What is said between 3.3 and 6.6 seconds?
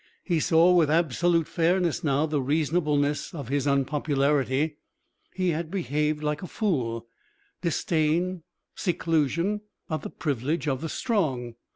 of his unpopularity. He had behaved like a